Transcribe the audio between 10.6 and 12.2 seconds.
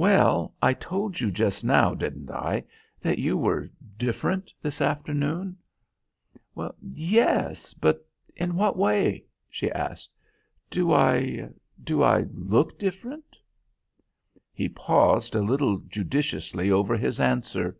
"Do I do